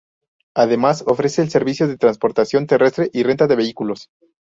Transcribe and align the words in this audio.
Además 0.55 1.03
ofrece 1.05 1.43
el 1.43 1.51
servicio 1.51 1.87
de 1.87 1.95
transportación 1.95 2.65
terrestre 2.65 3.11
y 3.13 3.21
renta 3.21 3.45
de 3.45 3.55
vehículos. 3.55 4.09